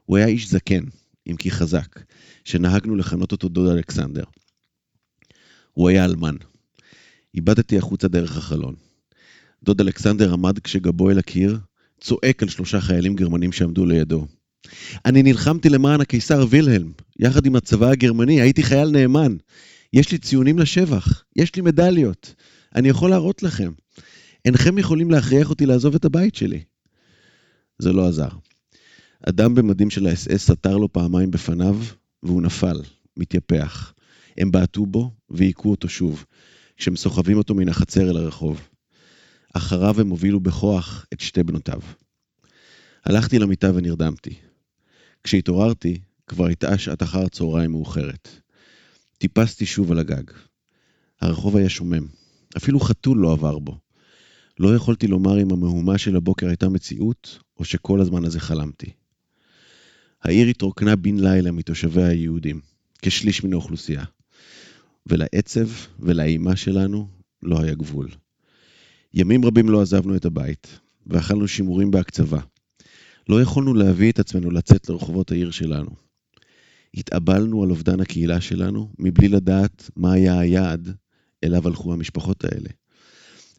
הוא 0.05 0.17
היה 0.17 0.27
איש 0.27 0.49
זקן, 0.49 0.83
אם 1.27 1.35
כי 1.35 1.51
חזק, 1.51 1.99
שנהגנו 2.43 2.95
לכנות 2.95 3.31
אותו 3.31 3.49
דוד 3.49 3.69
אלכסנדר. 3.69 4.23
הוא 5.73 5.89
היה 5.89 6.05
אלמן. 6.05 6.35
איבדתי 7.35 7.77
החוצה 7.77 8.07
דרך 8.07 8.37
החלון. 8.37 8.75
דוד 9.63 9.81
אלכסנדר 9.81 10.33
עמד 10.33 10.59
כשגבו 10.59 11.11
אל 11.11 11.19
הקיר, 11.19 11.59
צועק 12.01 12.43
על 12.43 12.49
שלושה 12.49 12.81
חיילים 12.81 13.15
גרמנים 13.15 13.51
שעמדו 13.51 13.85
לידו. 13.85 14.27
אני 15.05 15.23
נלחמתי 15.23 15.69
למען 15.69 16.01
הקיסר 16.01 16.45
וילהלם, 16.49 16.91
יחד 17.19 17.45
עם 17.45 17.55
הצבא 17.55 17.89
הגרמני, 17.89 18.41
הייתי 18.41 18.63
חייל 18.63 18.89
נאמן. 18.89 19.35
יש 19.93 20.11
לי 20.11 20.17
ציונים 20.17 20.59
לשבח, 20.59 21.23
יש 21.35 21.55
לי 21.55 21.61
מדליות. 21.61 22.35
אני 22.75 22.89
יכול 22.89 23.09
להראות 23.09 23.43
לכם. 23.43 23.71
אינכם 24.45 24.77
יכולים 24.77 25.11
להכריח 25.11 25.49
אותי 25.49 25.65
לעזוב 25.65 25.95
את 25.95 26.05
הבית 26.05 26.35
שלי. 26.35 26.63
זה 27.79 27.93
לא 27.93 28.07
עזר. 28.07 28.29
אדם 29.29 29.55
במדים 29.55 29.89
של 29.89 30.07
האס-אס 30.07 30.51
סתר 30.51 30.77
לו 30.77 30.93
פעמיים 30.93 31.31
בפניו, 31.31 31.77
והוא 32.23 32.41
נפל, 32.41 32.81
מתייפח. 33.17 33.93
הם 34.37 34.51
בעטו 34.51 34.85
בו 34.85 35.11
והיכו 35.29 35.71
אותו 35.71 35.89
שוב, 35.89 36.25
כשהם 36.77 36.95
סוחבים 36.95 37.37
אותו 37.37 37.55
מן 37.55 37.69
החצר 37.69 38.09
אל 38.09 38.17
הרחוב. 38.17 38.61
אחריו 39.53 40.01
הם 40.01 40.09
הובילו 40.09 40.39
בכוח 40.39 41.05
את 41.13 41.19
שתי 41.19 41.43
בנותיו. 41.43 41.79
הלכתי 43.05 43.39
למיטה 43.39 43.71
ונרדמתי. 43.75 44.33
כשהתעוררתי, 45.23 45.99
כבר 46.27 46.45
הייתה 46.45 46.77
שעת 46.77 47.03
אחר 47.03 47.27
צהריים 47.27 47.71
מאוחרת. 47.71 48.29
טיפסתי 49.17 49.65
שוב 49.65 49.91
על 49.91 49.99
הגג. 49.99 50.23
הרחוב 51.21 51.57
היה 51.57 51.69
שומם, 51.69 52.07
אפילו 52.57 52.79
חתול 52.79 53.17
לא 53.17 53.31
עבר 53.31 53.59
בו. 53.59 53.77
לא 54.59 54.75
יכולתי 54.75 55.07
לומר 55.07 55.41
אם 55.41 55.51
המהומה 55.51 55.97
של 55.97 56.15
הבוקר 56.15 56.47
הייתה 56.47 56.69
מציאות, 56.69 57.39
או 57.59 57.65
שכל 57.65 58.01
הזמן 58.01 58.25
הזה 58.25 58.39
חלמתי. 58.39 58.91
העיר 60.23 60.47
התרוקנה 60.47 60.95
בן 60.95 61.19
לילה 61.19 61.51
מתושביה 61.51 62.07
היהודים, 62.07 62.61
כשליש 63.01 63.43
מן 63.43 63.53
האוכלוסייה. 63.53 64.03
ולעצב 65.07 65.67
ולאימה 65.99 66.55
שלנו 66.55 67.07
לא 67.43 67.61
היה 67.61 67.75
גבול. 67.75 68.09
ימים 69.13 69.45
רבים 69.45 69.69
לא 69.69 69.81
עזבנו 69.81 70.15
את 70.15 70.25
הבית, 70.25 70.79
ואכלנו 71.07 71.47
שימורים 71.47 71.91
בהקצבה. 71.91 72.39
לא 73.29 73.41
יכולנו 73.41 73.73
להביא 73.73 74.11
את 74.11 74.19
עצמנו 74.19 74.51
לצאת 74.51 74.89
לרחובות 74.89 75.31
העיר 75.31 75.51
שלנו. 75.51 75.89
התאבלנו 76.93 77.63
על 77.63 77.69
אובדן 77.69 77.99
הקהילה 77.99 78.41
שלנו, 78.41 78.93
מבלי 78.99 79.27
לדעת 79.27 79.89
מה 79.95 80.13
היה 80.13 80.39
היעד 80.39 80.95
אליו 81.45 81.67
הלכו 81.67 81.93
המשפחות 81.93 82.45
האלה. 82.45 82.69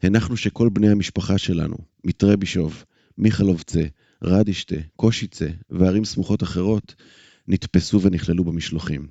הנחנו 0.03 0.37
שכל 0.37 0.69
בני 0.69 0.89
המשפחה 0.89 1.37
שלנו, 1.37 1.77
מיטרי 2.03 2.37
בישוב, 2.37 2.83
מיכלובצה, 3.17 3.83
רדישטה, 4.23 4.75
קושיצה 4.95 5.47
וערים 5.69 6.05
סמוכות 6.05 6.43
אחרות, 6.43 6.95
נתפסו 7.47 8.01
ונכללו 8.01 8.43
במשלוחים. 8.43 9.07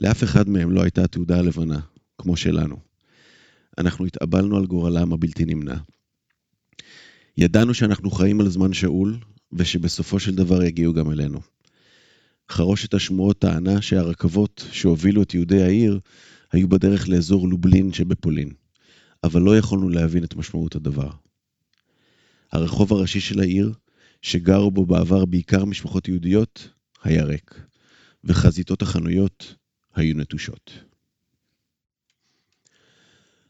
לאף 0.00 0.24
אחד 0.24 0.48
מהם 0.48 0.70
לא 0.70 0.82
הייתה 0.82 1.04
התעודה 1.04 1.38
הלבנה, 1.38 1.80
כמו 2.18 2.36
שלנו. 2.36 2.76
אנחנו 3.78 4.06
התאבלנו 4.06 4.56
על 4.56 4.66
גורלם 4.66 5.12
הבלתי 5.12 5.44
נמנע. 5.44 5.76
ידענו 7.38 7.74
שאנחנו 7.74 8.10
חיים 8.10 8.40
על 8.40 8.48
זמן 8.48 8.72
שאול, 8.72 9.18
ושבסופו 9.52 10.20
של 10.20 10.34
דבר 10.34 10.62
יגיעו 10.62 10.92
גם 10.92 11.10
אלינו. 11.10 11.40
חרושת 12.50 12.94
השמועות 12.94 13.38
טענה 13.38 13.82
שהרכבות 13.82 14.64
שהובילו 14.72 15.22
את 15.22 15.34
יהודי 15.34 15.62
העיר 15.62 16.00
היו 16.56 16.68
בדרך 16.68 17.08
לאזור 17.08 17.48
לובלין 17.48 17.92
שבפולין, 17.92 18.52
אבל 19.24 19.42
לא 19.42 19.58
יכולנו 19.58 19.88
להבין 19.88 20.24
את 20.24 20.36
משמעות 20.36 20.76
הדבר. 20.76 21.10
הרחוב 22.52 22.92
הראשי 22.92 23.20
של 23.20 23.40
העיר, 23.40 23.72
שגרו 24.22 24.70
בו 24.70 24.86
בעבר 24.86 25.24
בעיקר 25.24 25.64
משפחות 25.64 26.08
יהודיות, 26.08 26.68
היה 27.02 27.24
ריק, 27.24 27.60
וחזיתות 28.24 28.82
החנויות 28.82 29.54
היו 29.94 30.16
נטושות. 30.16 30.72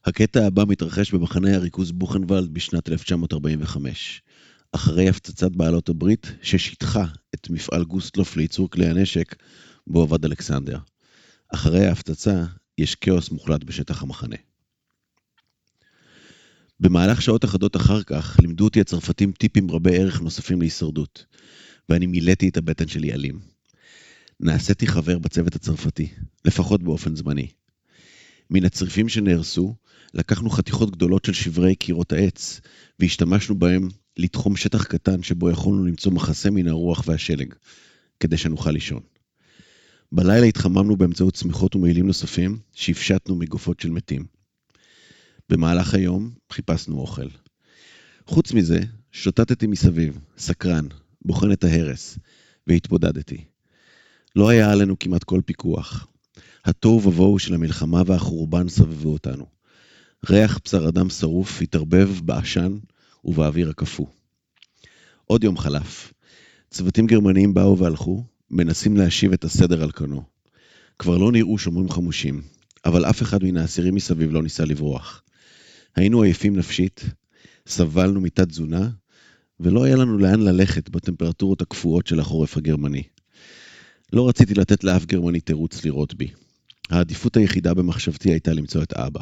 הקטע 0.05 0.47
הבא 0.47 0.65
מתרחש 0.69 1.13
במחנה 1.15 1.55
הריכוז 1.55 1.93
בוכנוולד 1.93 2.55
בשנת 2.55 2.89
1945, 2.89 4.23
אחרי 4.73 5.09
הפצצת 5.09 5.51
בעלות 5.51 5.89
הברית 5.89 6.33
ששיטחה 6.43 7.05
את 7.35 7.51
מפעל 7.51 7.85
גוסטלוף 7.85 8.37
לייצור 8.37 8.71
כלי 8.71 8.87
הנשק 8.87 9.37
בו 9.87 10.03
עבד 10.03 10.25
אלכסנדר. 10.25 10.79
אחרי 11.49 11.87
ההפצצה 11.87 12.45
יש 12.78 12.95
כאוס 12.95 13.30
מוחלט 13.30 13.64
בשטח 13.64 14.02
המחנה. 14.02 14.37
במהלך 16.80 17.23
שעות 17.23 17.45
אחדות 17.45 17.76
אחר 17.76 18.02
כך 18.02 18.37
לימדו 18.42 18.64
אותי 18.64 18.80
הצרפתים 18.80 19.33
טיפים 19.33 19.71
רבי 19.71 19.97
ערך 19.97 20.21
נוספים 20.21 20.61
להישרדות, 20.61 21.25
ואני 21.88 22.06
מילאתי 22.06 22.49
את 22.49 22.56
הבטן 22.56 22.88
שלי 22.88 23.12
אלים. 23.12 23.40
נעשיתי 24.40 24.87
חבר 24.87 25.18
בצוות 25.18 25.54
הצרפתי, 25.54 26.09
לפחות 26.45 26.83
באופן 26.83 27.16
זמני. 27.16 27.49
מן 28.50 28.64
הצריפים 28.64 29.09
שנהרסו, 29.09 29.75
לקחנו 30.14 30.50
חתיכות 30.50 30.90
גדולות 30.90 31.25
של 31.25 31.33
שברי 31.33 31.75
קירות 31.75 32.12
העץ, 32.12 32.61
והשתמשנו 33.00 33.59
בהם 33.59 33.88
לתחום 34.16 34.56
שטח 34.56 34.85
קטן 34.85 35.23
שבו 35.23 35.50
יכולנו 35.50 35.85
למצוא 35.85 36.12
מחסה 36.12 36.50
מן 36.50 36.68
הרוח 36.68 37.02
והשלג, 37.06 37.54
כדי 38.21 38.37
שנוכל 38.37 38.71
לישון. 38.71 39.00
בלילה 40.13 40.47
התחממנו 40.47 40.97
באמצעות 40.97 41.35
צמיחות 41.35 41.77
ומעילים 41.77 42.07
נוספים, 42.07 42.59
שהפשטנו 42.73 43.37
מגופות 43.37 43.81
של 43.81 43.91
מתים. 43.91 44.25
במהלך 45.49 45.95
היום 45.95 46.31
חיפשנו 46.53 46.99
אוכל. 46.99 47.29
חוץ 48.27 48.53
מזה, 48.53 48.81
שוטטתי 49.13 49.67
מסביב, 49.67 50.19
סקרן, 50.39 50.87
בוחן 51.25 51.53
את 51.53 51.65
ההרס, 51.65 52.19
והתבודדתי. 52.67 53.45
לא 54.37 54.49
היה 54.49 54.73
עלינו 54.73 54.99
כמעט 54.99 55.25
כל 55.25 55.41
פיקוח. 55.47 56.07
התוהו 56.65 57.03
ובוהו 57.03 57.39
של 57.39 57.55
המלחמה 57.55 58.03
והחורבן 58.07 58.69
סבבו 58.69 59.13
אותנו. 59.13 59.47
ריח 60.31 60.59
בשר 60.65 60.89
אדם 60.89 61.11
שרוף 61.11 61.63
התערבב 61.63 62.11
בעשן 62.25 62.79
ובאוויר 63.25 63.71
הקפוא. 63.71 64.07
עוד 65.25 65.45
יום 65.45 65.59
חלף. 65.59 66.13
צוותים 66.71 67.07
גרמניים 67.07 67.55
באו 67.55 67.79
והלכו, 67.79 68.25
מנסים 68.50 68.97
להשיב 68.97 69.33
את 69.33 69.45
הסדר 69.45 69.83
על 69.83 69.93
כנו. 69.93 70.23
כבר 70.99 71.19
לא 71.19 71.33
נראו 71.33 71.59
שומרים 71.59 71.91
חמושים, 71.91 72.43
אבל 72.85 73.05
אף 73.05 73.23
אחד 73.23 73.45
מן 73.45 73.57
האסירים 73.57 73.95
מסביב 73.95 74.33
לא 74.33 74.43
ניסה 74.43 74.65
לברוח. 74.65 75.23
היינו 75.97 76.23
עייפים 76.23 76.57
נפשית, 76.57 77.05
סבלנו 77.67 78.21
מתת-תזונה, 78.21 78.91
ולא 79.61 79.85
היה 79.85 79.97
לנו 79.97 80.19
לאן 80.19 80.41
ללכת 80.41 80.88
בטמפרטורות 80.88 81.62
הקפואות 81.62 82.07
של 82.07 82.21
החורף 82.21 82.57
הגרמני. 82.57 83.03
לא 84.12 84.29
רציתי 84.29 84.55
לתת 84.55 84.85
לאף 84.85 85.05
גרמני 85.05 85.41
תירוץ 85.41 85.85
לירות 85.85 86.15
בי. 86.15 86.29
העדיפות 86.91 87.37
היחידה 87.37 87.75
במחשבתי 87.75 88.31
הייתה 88.31 88.53
למצוא 88.53 88.83
את 88.83 88.93
אבא. 88.93 89.21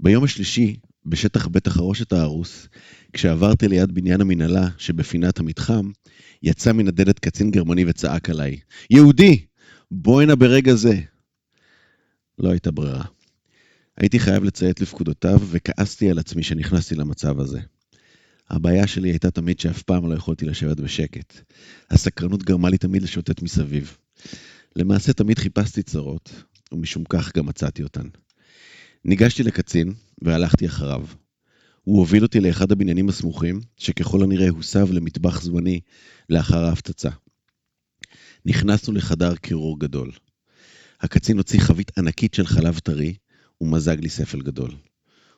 ביום 0.00 0.24
השלישי, 0.24 0.76
בשטח 1.08 1.46
בית 1.46 1.66
החרושת 1.66 2.12
ההרוס, 2.12 2.68
כשעברתי 3.12 3.68
ליד 3.68 3.94
בניין 3.94 4.20
המנהלה 4.20 4.68
שבפינת 4.78 5.38
המתחם, 5.38 5.90
יצא 6.42 6.72
מן 6.72 6.88
הדלת 6.88 7.18
קצין 7.18 7.50
גרמני 7.50 7.84
וצעק 7.86 8.30
עליי, 8.30 8.58
יהודי! 8.90 9.46
בוא 9.90 10.22
הנה 10.22 10.36
ברגע 10.36 10.74
זה! 10.74 11.00
לא 12.38 12.50
הייתה 12.50 12.70
ברירה. 12.70 13.04
הייתי 13.96 14.18
חייב 14.18 14.44
לציית 14.44 14.80
לפקודותיו, 14.80 15.40
וכעסתי 15.50 16.10
על 16.10 16.18
עצמי 16.18 16.42
שנכנסתי 16.42 16.94
למצב 16.94 17.40
הזה. 17.40 17.60
הבעיה 18.50 18.86
שלי 18.86 19.08
הייתה 19.08 19.30
תמיד 19.30 19.60
שאף 19.60 19.82
פעם 19.82 20.10
לא 20.10 20.14
יכולתי 20.14 20.46
לשבת 20.46 20.80
בשקט. 20.80 21.40
הסקרנות 21.90 22.42
גרמה 22.42 22.70
לי 22.70 22.78
תמיד 22.78 23.02
לשוטט 23.02 23.42
מסביב. 23.42 23.96
למעשה 24.76 25.12
תמיד 25.12 25.38
חיפשתי 25.38 25.82
צרות, 25.82 26.42
ומשום 26.72 27.04
כך 27.08 27.36
גם 27.36 27.46
מצאתי 27.46 27.82
אותן. 27.82 28.06
ניגשתי 29.04 29.42
לקצין, 29.42 29.92
והלכתי 30.22 30.66
אחריו. 30.66 31.06
הוא 31.82 31.98
הוביל 31.98 32.22
אותי 32.22 32.40
לאחד 32.40 32.72
הבניינים 32.72 33.08
הסמוכים, 33.08 33.60
שככל 33.76 34.22
הנראה 34.22 34.48
הוסב 34.48 34.92
למטבח 34.92 35.42
זמני 35.42 35.80
לאחר 36.30 36.64
ההפצצה. 36.64 37.10
נכנסנו 38.46 38.94
לחדר 38.94 39.36
קירור 39.36 39.80
גדול. 39.80 40.10
הקצין 41.00 41.36
הוציא 41.36 41.60
חבית 41.60 41.98
ענקית 41.98 42.34
של 42.34 42.46
חלב 42.46 42.78
טרי, 42.78 43.14
ומזג 43.60 44.00
לי 44.00 44.08
ספל 44.08 44.40
גדול. 44.40 44.70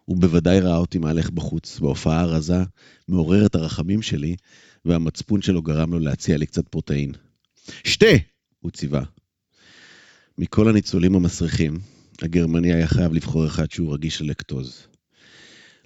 הוא 0.05 0.17
בוודאי 0.17 0.61
ראה 0.61 0.77
אותי 0.77 0.99
מהלך 0.99 1.31
בחוץ, 1.31 1.79
בהופעה 1.79 2.21
הרזה, 2.21 2.63
מעוררת 3.09 3.55
הרחמים 3.55 4.03
שלי, 4.03 4.37
והמצפון 4.85 5.43
שלו 5.43 5.63
גרם 5.63 5.93
לו 5.93 5.99
להציע 5.99 6.37
לי 6.37 6.47
קצת 6.47 6.69
פרוטאין. 6.69 7.13
שתה! 7.85 8.07
הוא 8.61 8.71
ציווה. 8.71 9.03
מכל 10.39 10.69
הניצולים 10.69 11.15
המסריחים, 11.15 11.79
הגרמני 12.23 12.73
היה 12.73 12.87
חייב 12.87 13.13
לבחור 13.13 13.47
אחד 13.47 13.71
שהוא 13.71 13.95
רגיש 13.95 14.23
ללקטוז. 14.23 14.87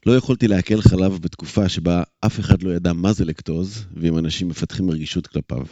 לא 0.07 0.17
יכולתי 0.17 0.49
לעכל 0.49 0.81
חלב 0.81 1.19
בתקופה 1.21 1.69
שבה 1.69 2.03
אף 2.21 2.41
אחד 2.41 2.62
לא 2.62 2.71
ידע 2.71 2.93
מה 2.93 3.12
זה 3.12 3.25
לקטוז, 3.25 3.85
ואם 3.97 4.19
אנשים 4.19 4.49
מפתחים 4.49 4.91
רגישות 4.91 5.26
כלפיו. 5.26 5.67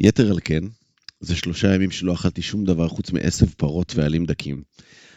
יתר 0.00 0.30
על 0.30 0.38
כן, 0.44 0.64
זה 1.20 1.36
שלושה 1.36 1.74
ימים 1.74 1.90
שלא 1.90 2.14
אכלתי 2.14 2.42
שום 2.42 2.64
דבר 2.64 2.88
חוץ 2.88 3.10
מעשב 3.12 3.46
פרות 3.56 3.92
ועלים 3.96 4.26
דקים. 4.26 4.62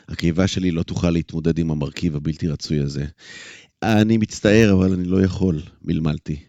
הקיבה 0.07 0.47
שלי 0.47 0.71
לא 0.71 0.83
תוכל 0.83 1.09
להתמודד 1.09 1.59
עם 1.59 1.71
המרכיב 1.71 2.15
הבלתי 2.15 2.47
רצוי 2.47 2.79
הזה. 2.79 3.05
אני 3.83 4.17
מצטער, 4.17 4.73
אבל 4.73 4.93
אני 4.93 5.05
לא 5.05 5.21
יכול, 5.23 5.61
מלמלתי. 5.81 6.39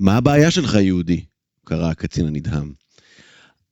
מה 0.00 0.16
הבעיה 0.16 0.50
שלך, 0.50 0.74
יהודי? 0.74 1.24
קרא 1.64 1.90
הקצין 1.90 2.26
הנדהם. 2.26 2.72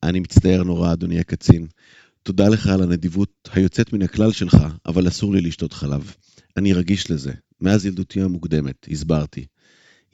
אני 0.03 0.21
מצטער 0.21 0.63
נורא, 0.63 0.93
אדוני 0.93 1.21
הקצין. 1.21 1.67
תודה 2.29 2.49
לך 2.49 2.67
על 2.67 2.83
הנדיבות 2.83 3.49
היוצאת 3.53 3.93
מן 3.93 4.03
הכלל 4.03 4.33
שלך, 4.33 4.57
אבל 4.87 5.09
אסור 5.09 5.35
לי 5.35 5.41
לשתות 5.41 5.73
חלב. 5.73 6.15
אני 6.57 6.73
רגיש 6.73 7.11
לזה. 7.11 7.33
מאז 7.61 7.87
ילדותי 7.87 8.23
המוקדמת, 8.23 8.87
הסברתי. 8.91 9.47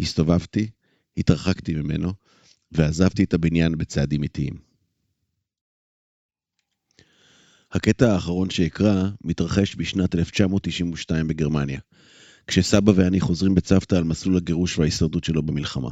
הסתובבתי, 0.01 0.71
התרחקתי 1.17 1.75
ממנו, 1.75 2.13
ועזבתי 2.73 3.25
את 3.25 3.35
הבניין 3.35 3.79
בצעדים 3.79 4.23
איטיים. 4.23 4.55
הקטע 7.73 8.13
האחרון 8.13 8.51
שאקרא 8.51 9.09
מתרחש 9.25 9.77
בשנת 9.77 10.15
1992 10.15 11.29
בגרמניה, 11.29 11.81
כשסבא 12.47 12.93
ואני 12.97 13.21
חוזרים 13.21 13.55
בצוותא 13.55 13.95
על 13.95 14.05
מסלול 14.05 14.37
הגירוש 14.37 14.79
וההישרדות 14.79 15.25
שלו 15.25 15.43
במלחמה. 15.43 15.91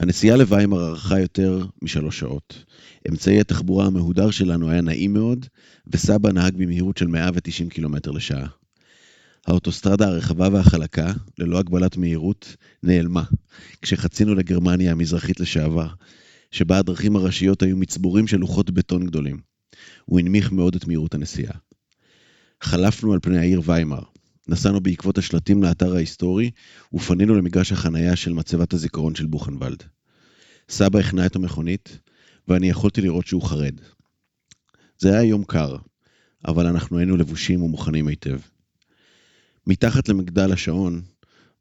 הנסיעה 0.00 0.36
לוויימר 0.36 0.88
ארכה 0.88 1.20
יותר 1.20 1.64
משלוש 1.82 2.18
שעות. 2.18 2.64
אמצעי 3.10 3.40
התחבורה 3.40 3.86
המהודר 3.86 4.30
שלנו 4.30 4.70
היה 4.70 4.80
נעים 4.80 5.12
מאוד, 5.12 5.46
וסבא 5.86 6.32
נהג 6.32 6.56
במהירות 6.56 6.96
של 6.96 7.06
190 7.06 7.68
קילומטר 7.68 8.10
לשעה. 8.10 8.46
האוטוסטרדה 9.46 10.08
הרחבה 10.08 10.48
והחלקה, 10.52 11.12
ללא 11.38 11.58
הגבלת 11.58 11.96
מהירות, 11.96 12.56
נעלמה, 12.82 13.22
כשחצינו 13.82 14.34
לגרמניה 14.34 14.92
המזרחית 14.92 15.40
לשעבר, 15.40 15.88
שבה 16.50 16.78
הדרכים 16.78 17.16
הראשיות 17.16 17.62
היו 17.62 17.76
מצבורים 17.76 18.26
של 18.26 18.36
לוחות 18.36 18.70
בטון 18.70 19.06
גדולים. 19.06 19.38
הוא 20.04 20.20
הנמיך 20.20 20.52
מאוד 20.52 20.74
את 20.74 20.86
מהירות 20.86 21.14
הנסיעה. 21.14 21.52
חלפנו 22.62 23.12
על 23.12 23.18
פני 23.22 23.38
העיר 23.38 23.62
ויימר. 23.64 24.02
נסענו 24.48 24.80
בעקבות 24.80 25.18
השלטים 25.18 25.62
לאתר 25.62 25.94
ההיסטורי, 25.94 26.50
ופנינו 26.94 27.34
למגרש 27.34 27.72
החנייה 27.72 28.16
של 28.16 28.32
מצבת 28.32 28.72
הזיכרון 28.72 29.14
של 29.14 29.26
בוכנוולד. 29.26 29.82
סבא 30.68 30.98
הכנע 30.98 31.26
את 31.26 31.36
המכונית, 31.36 31.98
ואני 32.48 32.68
יכולתי 32.70 33.00
לראות 33.00 33.26
שהוא 33.26 33.42
חרד. 33.42 33.74
זה 34.98 35.08
היה 35.08 35.28
יום 35.28 35.44
קר, 35.44 35.76
אבל 36.46 36.66
אנחנו 36.66 36.98
היינו 36.98 37.16
לבושים 37.16 37.62
ומוכנים 37.62 38.08
היטב. 38.08 38.38
מתחת 39.66 40.08
למגדל 40.08 40.52
השעון, 40.52 41.02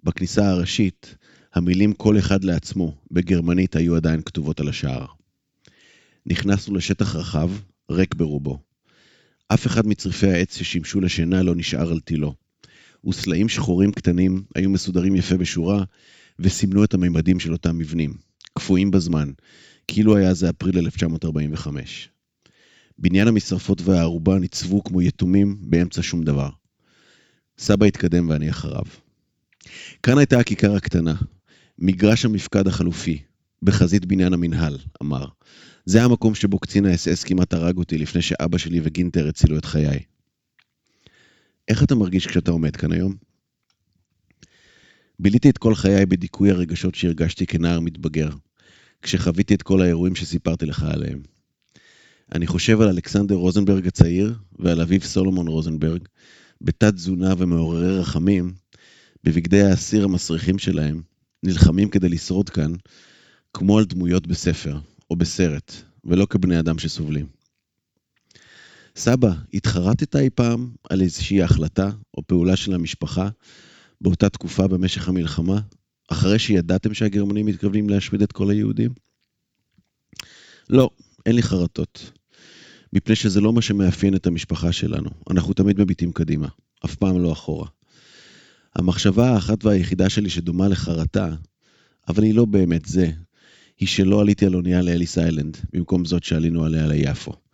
בכניסה 0.04 0.50
הראשית, 0.50 1.16
המילים 1.54 1.94
כל 1.94 2.18
אחד 2.18 2.44
לעצמו, 2.44 2.96
בגרמנית, 3.12 3.76
היו 3.76 3.96
עדיין 3.96 4.22
כתובות 4.22 4.60
על 4.60 4.70
השער. 4.70 5.06
נכנסנו 6.26 6.76
לשטח 6.76 7.16
רחב, 7.16 7.52
ריק 7.92 8.16
ברובו. 8.16 8.60
אף 9.48 9.68
אחד 9.68 9.88
מצריפי 9.88 10.32
העץ 10.32 10.58
ששימשו 10.58 11.02
לשינה 11.02 11.44
לא 11.44 11.56
נשאר 11.56 11.92
על 11.92 12.00
תילו. 12.00 12.47
וסלעים 13.08 13.50
שחורים 13.50 13.92
קטנים 13.92 14.44
היו 14.56 14.70
מסודרים 14.70 15.16
יפה 15.16 15.38
בשורה, 15.38 15.84
וסימנו 16.40 16.84
את 16.84 16.94
הממדים 16.94 17.40
של 17.40 17.54
אותם 17.54 17.78
מבנים, 17.78 18.14
קפואים 18.54 18.92
בזמן, 18.92 19.32
כאילו 19.88 20.18
היה 20.18 20.34
זה 20.34 20.50
אפריל 20.50 20.78
1945. 20.78 22.10
בניין 23.00 23.28
המשרפות 23.28 23.82
והערובה 23.82 24.40
ניצבו 24.40 24.84
כמו 24.84 25.02
יתומים 25.02 25.58
באמצע 25.60 26.02
שום 26.04 26.24
דבר. 26.24 26.50
סבא 27.60 27.86
התקדם 27.86 28.30
ואני 28.30 28.50
אחריו. 28.50 28.84
כאן 30.04 30.18
הייתה 30.18 30.40
הכיכר 30.40 30.76
הקטנה, 30.76 31.16
מגרש 31.80 32.26
המפקד 32.26 32.68
החלופי, 32.68 33.20
בחזית 33.64 34.06
בניין 34.06 34.34
המנהל, 34.34 34.78
אמר. 35.04 35.26
זה 35.86 36.04
המקום 36.04 36.36
שבו 36.36 36.60
קצין 36.60 36.86
האס-אס 36.86 37.24
כמעט 37.24 37.54
הרג 37.54 37.78
אותי 37.78 37.98
לפני 37.98 38.22
שאבא 38.22 38.58
שלי 38.58 38.80
וגינטר 38.84 39.28
הצילו 39.28 39.58
את 39.58 39.66
חיי. 39.66 40.00
איך 41.68 41.84
אתה 41.84 41.96
מרגיש 41.96 42.28
כשאתה 42.28 42.52
עומד 42.52 42.76
כאן 42.76 42.92
היום? 42.92 43.16
ביליתי 45.20 45.50
את 45.50 45.58
כל 45.58 45.76
חיי 45.76 46.06
בדיכוי 46.06 46.52
הרגשות 46.52 46.96
שהרגשתי 46.96 47.46
כנער 47.46 47.80
מתבגר, 47.80 48.30
כשחוויתי 49.02 49.56
את 49.56 49.62
כל 49.64 49.82
האירועים 49.82 50.16
שסיפרתי 50.16 50.66
לך 50.66 50.84
עליהם. 50.84 51.22
אני 52.36 52.48
חושב 52.48 52.82
על 52.82 52.88
אלכסנדר 52.88 53.36
רוזנברג 53.36 53.88
הצעיר 53.88 54.36
ועל 54.60 54.82
אביו 54.82 55.02
סולומון 55.02 55.48
רוזנברג, 55.48 56.02
בתת 56.62 56.94
תזונה 56.94 57.34
ומעוררי 57.38 58.00
רחמים, 58.00 58.54
בבגדי 59.24 59.62
האסיר 59.62 60.04
המסריחים 60.04 60.60
שלהם, 60.60 61.02
נלחמים 61.44 61.90
כדי 61.90 62.10
לשרוד 62.10 62.50
כאן, 62.50 62.74
כמו 63.54 63.78
על 63.78 63.86
דמויות 63.86 64.28
בספר 64.28 64.80
או 65.10 65.16
בסרט, 65.16 65.74
ולא 66.06 66.28
כבני 66.30 66.60
אדם 66.60 66.80
שסובלים. 66.80 67.37
סבא, 68.98 69.32
התחרטת 69.54 70.16
אי 70.16 70.30
פעם 70.30 70.70
על 70.90 71.02
איזושהי 71.02 71.44
החלטה 71.44 71.90
או 72.18 72.28
פעולה 72.28 72.56
של 72.56 72.74
המשפחה 72.74 73.30
באותה 74.02 74.30
תקופה 74.30 74.68
במשך 74.68 75.08
המלחמה, 75.08 75.60
אחרי 76.12 76.40
שידעתם 76.40 76.94
שהגרמנים 76.94 77.46
מתכוונים 77.46 77.90
להשמיד 77.90 78.22
את 78.22 78.32
כל 78.32 78.50
היהודים? 78.50 78.92
לא, 80.70 80.90
אין 81.26 81.36
לי 81.36 81.44
חרטות. 81.44 82.12
מפני 82.94 83.16
שזה 83.16 83.42
לא 83.42 83.54
מה 83.54 83.62
שמאפיין 83.62 84.16
את 84.16 84.28
המשפחה 84.28 84.72
שלנו. 84.72 85.10
אנחנו 85.30 85.54
תמיד 85.54 85.82
מביטים 85.82 86.12
קדימה, 86.12 86.48
אף 86.86 86.96
פעם 86.96 87.24
לא 87.24 87.32
אחורה. 87.32 87.68
המחשבה 88.76 89.30
האחת 89.30 89.66
והיחידה 89.66 90.10
שלי 90.10 90.30
שדומה 90.30 90.68
לחרטה, 90.68 91.36
אבל 92.08 92.24
היא 92.24 92.36
לא 92.36 92.46
באמת 92.46 92.86
זה, 92.86 93.12
היא 93.80 93.88
שלא 93.88 94.22
עליתי 94.22 94.46
על 94.46 94.56
אונייה 94.56 94.82
לאליס 94.82 95.18
איילנד, 95.18 95.58
במקום 95.74 96.06
זאת 96.06 96.24
שעלינו 96.24 96.66
עליה 96.66 96.88
ליפו. 96.88 97.47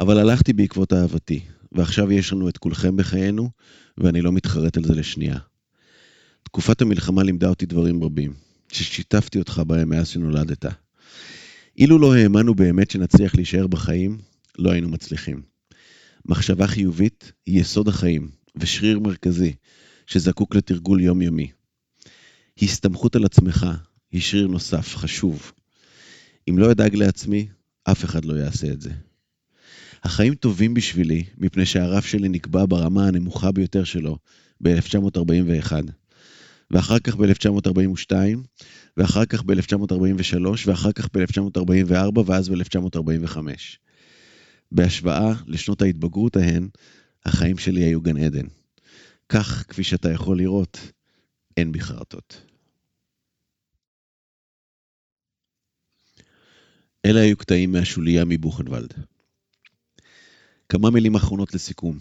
אבל 0.00 0.18
הלכתי 0.18 0.52
בעקבות 0.52 0.92
אהבתי, 0.92 1.40
ועכשיו 1.72 2.12
יש 2.12 2.32
לנו 2.32 2.48
את 2.48 2.58
כולכם 2.58 2.96
בחיינו, 2.96 3.50
ואני 3.98 4.20
לא 4.20 4.32
מתחרט 4.32 4.76
על 4.76 4.84
זה 4.84 4.94
לשנייה. 4.94 5.38
תקופת 6.42 6.82
המלחמה 6.82 7.22
לימדה 7.22 7.48
אותי 7.48 7.66
דברים 7.66 8.04
רבים, 8.04 8.34
ששיתפתי 8.72 9.38
אותך 9.38 9.62
בהם 9.66 9.88
מאז 9.88 10.08
שנולדת. 10.08 10.64
אילו 11.78 11.98
לא 11.98 12.14
האמנו 12.14 12.54
באמת 12.54 12.90
שנצליח 12.90 13.34
להישאר 13.34 13.66
בחיים, 13.66 14.18
לא 14.58 14.70
היינו 14.70 14.88
מצליחים. 14.88 15.42
מחשבה 16.24 16.66
חיובית 16.66 17.32
היא 17.46 17.60
יסוד 17.60 17.88
החיים, 17.88 18.30
ושריר 18.56 18.98
מרכזי, 18.98 19.52
שזקוק 20.06 20.54
לתרגול 20.54 21.00
יומיומי. 21.00 21.50
הסתמכות 22.62 23.16
על 23.16 23.24
עצמך 23.24 23.66
היא 24.12 24.20
שריר 24.20 24.46
נוסף, 24.46 24.96
חשוב. 24.96 25.52
אם 26.50 26.58
לא 26.58 26.70
אדאג 26.70 26.94
לעצמי, 26.94 27.48
אף 27.84 28.04
אחד 28.04 28.24
לא 28.24 28.34
יעשה 28.34 28.72
את 28.72 28.80
זה. 28.80 28.90
החיים 30.02 30.34
טובים 30.34 30.74
בשבילי, 30.74 31.24
מפני 31.38 31.66
שהרף 31.66 32.06
שלי 32.06 32.28
נקבע 32.28 32.64
ברמה 32.68 33.06
הנמוכה 33.06 33.52
ביותר 33.52 33.84
שלו 33.84 34.18
ב-1941, 34.60 35.72
ואחר 36.70 36.98
כך 36.98 37.16
ב-1942, 37.16 38.12
ואחר 38.96 39.24
כך 39.24 39.42
ב-1943, 39.42 40.46
ואחר 40.66 40.92
כך 40.92 41.08
ב-1944, 41.16 42.20
ואז 42.26 42.48
ב-1945. 42.48 43.38
בהשוואה 44.72 45.32
לשנות 45.46 45.82
ההתבגרות 45.82 46.36
ההן, 46.36 46.68
החיים 47.26 47.58
שלי 47.58 47.84
היו 47.84 48.00
גן 48.00 48.16
עדן. 48.16 48.46
כך, 49.28 49.64
כפי 49.68 49.84
שאתה 49.84 50.10
יכול 50.10 50.38
לראות, 50.38 50.92
אין 51.56 51.72
בי 51.72 51.80
חרטות. 51.80 52.42
אלה 57.04 57.20
היו 57.20 57.36
קטעים 57.36 57.72
מהשוליה 57.72 58.24
מבוכנוולד. 58.24 58.94
כמה 60.70 60.90
מילים 60.90 61.14
אחרונות 61.14 61.54
לסיכום. 61.54 61.98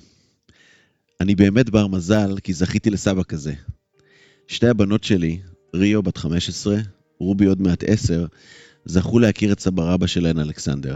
אני 1.22 1.36
באמת 1.36 1.70
בר 1.70 1.88
מזל, 1.88 2.40
כי 2.44 2.54
זכיתי 2.54 2.90
לסבא 2.90 3.24
כזה. 3.24 3.54
שתי 4.48 4.68
הבנות 4.68 5.04
שלי, 5.04 5.40
ריו 5.74 6.04
בת 6.04 6.18
15, 6.18 6.78
רובי 7.20 7.46
עוד 7.46 7.62
מעט 7.62 7.84
10, 7.88 8.26
זכו 8.86 9.20
להכיר 9.20 9.52
את 9.52 9.60
סבא 9.60 9.84
רבא 9.84 10.08
שלהן 10.08 10.40
אלכסנדר. 10.40 10.96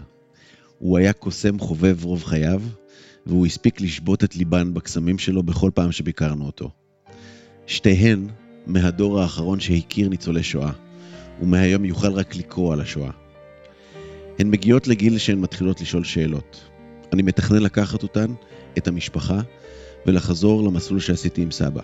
הוא 0.80 0.98
היה 0.98 1.14
קוסם 1.14 1.60
חובב 1.60 2.04
רוב 2.04 2.24
חייו, 2.24 2.62
והוא 3.26 3.46
הספיק 3.46 3.82
לשבות 3.82 4.24
את 4.24 4.36
ליבן 4.36 4.74
בקסמים 4.74 5.18
שלו 5.18 5.44
בכל 5.44 5.72
פעם 5.74 5.92
שביקרנו 5.92 6.46
אותו. 6.46 6.70
שתיהן 7.68 8.28
מהדור 8.68 9.22
האחרון 9.22 9.60
שהכיר 9.60 10.10
ניצולי 10.10 10.44
שואה, 10.44 10.72
ומהיום 11.42 11.86
יוכל 11.86 12.12
רק 12.12 12.36
לקרוא 12.36 12.74
על 12.74 12.82
השואה. 12.82 13.12
הן 14.40 14.50
מגיעות 14.50 14.88
לגיל 14.88 15.18
שהן 15.18 15.40
מתחילות 15.40 15.82
לשאול 15.82 16.04
שאלות. 16.04 16.73
אני 17.14 17.22
מתכנן 17.22 17.62
לקחת 17.62 18.04
אותן, 18.04 18.34
את 18.78 18.88
המשפחה, 18.88 19.42
ולחזור 20.06 20.64
למסלול 20.64 21.00
שעשיתי 21.00 21.42
עם 21.42 21.52
סבא. 21.52 21.82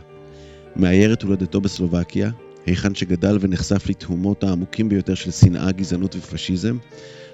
מאייר 0.76 1.14
את 1.14 1.24
הולדתו 1.24 1.62
בסלובקיה, 1.62 2.32
היכן 2.66 2.96
שגדל 2.96 3.38
ונחשף 3.40 3.90
לתהומות 3.90 4.44
העמוקים 4.44 4.90
ביותר 4.90 5.16
של 5.16 5.32
שנאה, 5.32 5.72
גזענות 5.72 6.16
ופשיזם, 6.16 6.78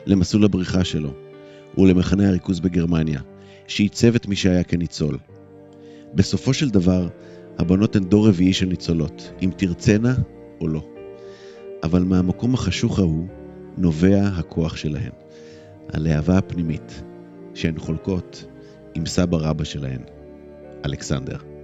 למסלול 0.05 0.45
הבריחה 0.45 0.83
שלו, 0.83 1.13
ולמחנה 1.77 2.27
הריכוז 2.27 2.59
בגרמניה, 2.59 3.21
שעיצב 3.67 4.15
את 4.15 4.27
מי 4.27 4.35
שהיה 4.35 4.63
כניצול. 4.63 5.17
בסופו 6.13 6.53
של 6.53 6.69
דבר, 6.69 7.07
הבנות 7.57 7.95
הן 7.95 8.03
דור 8.03 8.27
רביעי 8.27 8.53
של 8.53 8.65
ניצולות, 8.65 9.31
אם 9.41 9.51
תרצנה 9.57 10.15
או 10.61 10.67
לא. 10.67 10.85
אבל 11.83 12.03
מהמקום 12.03 12.53
החשוך 12.53 12.99
ההוא 12.99 13.27
נובע 13.77 14.21
הכוח 14.27 14.75
שלהן, 14.75 15.11
הלהבה 15.93 16.37
הפנימית 16.37 17.03
שהן 17.55 17.79
חולקות 17.79 18.45
עם 18.95 19.05
סבא 19.05 19.37
רבא 19.37 19.63
שלהן, 19.63 20.01
אלכסנדר. 20.85 21.54